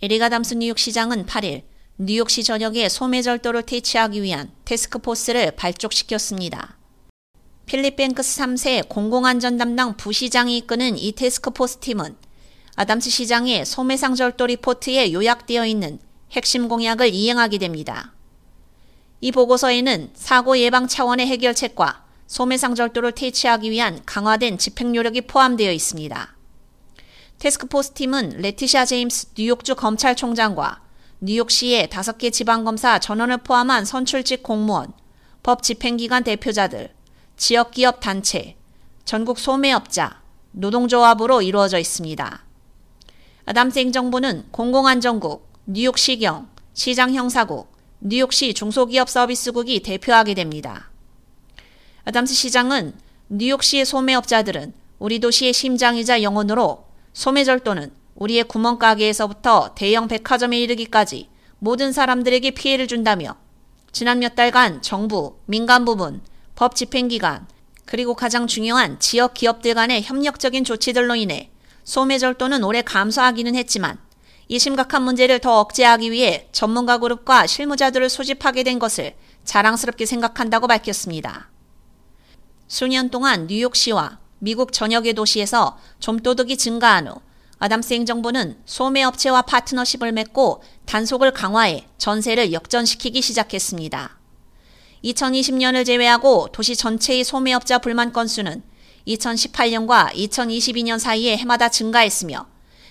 에릭 0.00 0.28
아담스 0.28 0.54
뉴욕시장은 0.54 1.26
8일 1.26 1.62
뉴욕시 1.98 2.44
전역에 2.44 2.88
소매절도를 2.88 3.64
퇴치하기 3.64 4.22
위한 4.22 4.52
태스크포스를 4.64 5.50
발족시켰습니다. 5.56 6.78
필립 7.66 7.96
뱅크스 7.96 8.40
3세 8.40 8.88
공공안전 8.88 9.56
담당 9.56 9.96
부시장이 9.96 10.56
이끄는 10.58 10.96
이 10.96 11.10
태스크포스 11.10 11.78
팀은 11.78 12.14
아담스 12.76 13.10
시장의 13.10 13.66
소매상 13.66 14.14
절도 14.14 14.46
리포트에 14.46 15.12
요약되어 15.12 15.66
있는 15.66 15.98
핵심 16.30 16.68
공약을 16.68 17.12
이행하게 17.12 17.58
됩니다. 17.58 18.14
이 19.20 19.32
보고서에는 19.32 20.10
사고 20.14 20.56
예방 20.58 20.86
차원의 20.86 21.26
해결책과 21.26 22.04
소매상 22.28 22.76
절도를 22.76 23.12
퇴치하기 23.12 23.68
위한 23.72 24.00
강화된 24.06 24.58
집행 24.58 24.94
노력이 24.94 25.22
포함되어 25.22 25.72
있습니다. 25.72 26.37
테스크포스 27.38 27.92
팀은 27.92 28.38
레티샤 28.38 28.84
제임스 28.84 29.28
뉴욕주 29.36 29.76
검찰총장과 29.76 30.80
뉴욕시의 31.20 31.88
다섯 31.88 32.18
개 32.18 32.30
지방검사 32.30 32.98
전원을 32.98 33.38
포함한 33.38 33.84
선출직 33.84 34.42
공무원, 34.42 34.92
법 35.44 35.62
집행기관 35.62 36.24
대표자들, 36.24 36.92
지역기업 37.36 38.00
단체, 38.00 38.56
전국 39.04 39.38
소매업자, 39.38 40.20
노동조합으로 40.50 41.42
이루어져 41.42 41.78
있습니다. 41.78 42.44
아담스 43.44 43.78
행정부는 43.78 44.46
공공안전국, 44.50 45.48
뉴욕시경, 45.66 46.48
시장형사국, 46.74 47.70
뉴욕시 48.00 48.52
중소기업 48.52 49.08
서비스국이 49.08 49.80
대표하게 49.82 50.34
됩니다. 50.34 50.90
아담스 52.02 52.34
시장은 52.34 52.94
뉴욕시의 53.28 53.86
소매업자들은 53.86 54.72
우리 54.98 55.20
도시의 55.20 55.52
심장이자 55.52 56.22
영혼으로 56.22 56.87
소매절도는 57.18 57.90
우리의 58.14 58.44
구멍가게에서부터 58.44 59.74
대형 59.74 60.06
백화점에 60.06 60.56
이르기까지 60.60 61.28
모든 61.58 61.90
사람들에게 61.90 62.52
피해를 62.52 62.86
준다며 62.86 63.34
지난 63.90 64.20
몇 64.20 64.36
달간 64.36 64.82
정부, 64.82 65.36
민간 65.46 65.84
부분, 65.84 66.22
법 66.54 66.76
집행기관, 66.76 67.48
그리고 67.86 68.14
가장 68.14 68.46
중요한 68.46 69.00
지역 69.00 69.34
기업들 69.34 69.74
간의 69.74 70.04
협력적인 70.04 70.62
조치들로 70.62 71.16
인해 71.16 71.50
소매절도는 71.82 72.62
올해 72.62 72.82
감소하기는 72.82 73.56
했지만 73.56 73.98
이 74.46 74.60
심각한 74.60 75.02
문제를 75.02 75.40
더 75.40 75.58
억제하기 75.58 76.12
위해 76.12 76.48
전문가 76.52 76.98
그룹과 76.98 77.48
실무자들을 77.48 78.08
소집하게 78.08 78.62
된 78.62 78.78
것을 78.78 79.16
자랑스럽게 79.42 80.06
생각한다고 80.06 80.68
밝혔습니다. 80.68 81.50
수년 82.68 83.10
동안 83.10 83.48
뉴욕시와 83.48 84.20
미국 84.38 84.72
전역의 84.72 85.14
도시에서 85.14 85.78
좀도둑이 86.00 86.56
증가한 86.56 87.08
후 87.08 87.20
아담스 87.58 87.94
행정부는 87.94 88.58
소매업체와 88.66 89.42
파트너십을 89.42 90.12
맺고 90.12 90.62
단속을 90.86 91.32
강화해 91.32 91.86
전세를 91.98 92.52
역전시키기 92.52 93.20
시작했습니다. 93.20 94.16
2020년을 95.04 95.84
제외하고 95.84 96.48
도시 96.52 96.76
전체의 96.76 97.24
소매업자 97.24 97.78
불만 97.78 98.12
건수는 98.12 98.62
2018년과 99.06 100.12
2022년 100.12 100.98
사이에 100.98 101.36
해마다 101.36 101.68
증가했으며 101.68 102.46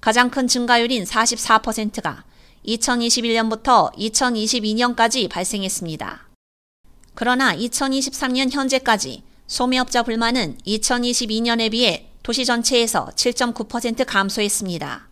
가장 0.00 0.30
큰 0.30 0.48
증가율인 0.48 1.04
44%가 1.04 2.24
2021년부터 2.66 3.92
2022년까지 3.94 5.28
발생했습니다. 5.28 6.28
그러나 7.14 7.54
2023년 7.56 8.50
현재까지 8.50 9.22
소매업자 9.48 10.02
불만은 10.02 10.58
2022년에 10.66 11.70
비해 11.70 12.10
도시 12.22 12.44
전체에서 12.44 13.08
7.9% 13.16 14.04
감소했습니다. 14.06 15.08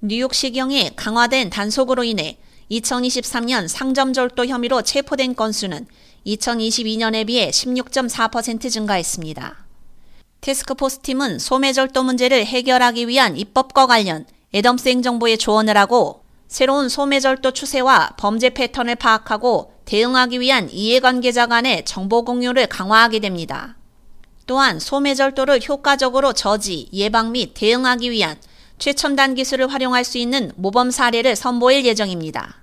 뉴욕시경의 0.00 0.92
강화된 0.96 1.50
단속으로 1.50 2.02
인해 2.04 2.38
2023년 2.70 3.68
상점절도 3.68 4.46
혐의로 4.46 4.80
체포된 4.80 5.34
건수는 5.34 5.86
2022년에 6.26 7.26
비해 7.26 7.50
16.4% 7.50 8.70
증가했습니다. 8.70 9.66
테스크포스 10.40 11.00
팀은 11.00 11.38
소매절도 11.38 12.02
문제를 12.02 12.46
해결하기 12.46 13.08
위한 13.08 13.36
입법과 13.36 13.86
관련 13.86 14.24
애덤스 14.54 14.88
행정부에 14.88 15.36
조언을 15.36 15.76
하고 15.76 16.24
새로운 16.48 16.88
소매절도 16.88 17.50
추세와 17.50 18.14
범죄 18.16 18.48
패턴을 18.48 18.94
파악하고 18.94 19.74
대응하기 19.90 20.38
위한 20.38 20.70
이해관계자 20.70 21.48
간의 21.48 21.84
정보 21.84 22.24
공유를 22.24 22.68
강화하게 22.68 23.18
됩니다. 23.18 23.74
또한 24.46 24.78
소매절도를 24.78 25.62
효과적으로 25.68 26.32
저지, 26.32 26.88
예방 26.92 27.32
및 27.32 27.54
대응하기 27.54 28.08
위한 28.12 28.36
최첨단 28.78 29.34
기술을 29.34 29.66
활용할 29.66 30.04
수 30.04 30.16
있는 30.16 30.52
모범 30.54 30.92
사례를 30.92 31.34
선보일 31.34 31.84
예정입니다. 31.86 32.62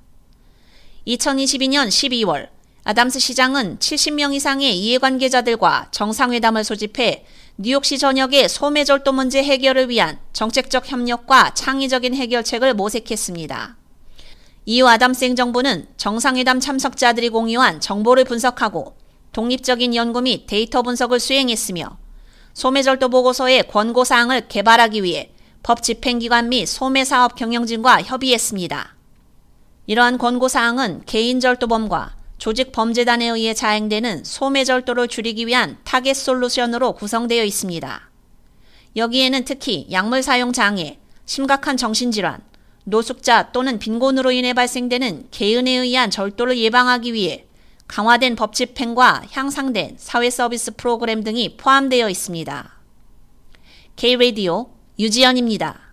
2022년 1.05 1.89
12월 1.89 2.47
아담스 2.85 3.19
시장은 3.19 3.79
70명 3.79 4.33
이상의 4.33 4.79
이해관계자들과 4.79 5.89
정상회담을 5.91 6.63
소집해 6.63 7.25
뉴욕시 7.57 7.97
전역의 7.97 8.47
소매절도 8.47 9.11
문제 9.11 9.43
해결을 9.43 9.89
위한 9.89 10.17
정책적 10.31 10.89
협력과 10.89 11.53
창의적인 11.55 12.15
해결책을 12.15 12.73
모색했습니다. 12.73 13.75
이후 14.69 14.85
아담스 14.85 15.23
행정부는 15.23 15.87
정상회담 15.95 16.59
참석자들이 16.59 17.29
공유한 17.29 17.79
정보를 17.79 18.25
분석하고 18.25 18.97
독립적인 19.31 19.95
연구 19.95 20.21
및 20.21 20.45
데이터 20.45 20.81
분석을 20.81 21.21
수행했으며 21.21 21.97
소매절도 22.53 23.07
보고서의 23.07 23.69
권고사항을 23.69 24.49
개발하기 24.49 25.03
위해 25.03 25.31
법 25.63 25.81
집행기관 25.81 26.49
및 26.49 26.65
소매사업 26.65 27.35
경영진과 27.35 28.03
협의했습니다. 28.03 28.93
이러한 29.85 30.17
권고사항은 30.17 31.03
개인절도범과 31.05 32.17
조직범죄단에 32.37 33.25
의해 33.25 33.53
자행되는 33.53 34.25
소매절도를 34.25 35.07
줄이기 35.07 35.47
위한 35.47 35.77
target 35.85 36.13
solution으로 36.13 36.91
구성되어 36.91 37.45
있습니다. 37.45 38.01
여기에는 38.97 39.45
특히 39.45 39.87
약물 39.89 40.23
사용 40.23 40.51
장애, 40.51 40.99
심각한 41.25 41.77
정신질환, 41.77 42.41
노숙자 42.89 43.51
또는 43.51 43.79
빈곤으로 43.79 44.31
인해 44.31 44.53
발생되는 44.53 45.27
개인에 45.31 45.71
의한 45.71 46.09
절도를 46.09 46.57
예방하기 46.57 47.13
위해 47.13 47.45
강화된 47.89 48.37
법 48.37 48.53
집행과 48.53 49.23
향상된 49.29 49.95
사회 49.97 50.29
서비스 50.29 50.73
프로그램 50.75 51.21
등이 51.21 51.57
포함되어 51.57 52.09
있습니다. 52.09 52.71
K-Radio 53.97 54.69
유지연입니다. 54.97 55.86